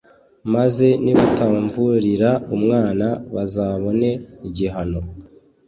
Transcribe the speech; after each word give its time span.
maze 0.53 0.87
nibatamvurira 1.03 2.29
umwana 2.55 3.07
bazabone 3.35 4.09
ighihano 4.47 5.01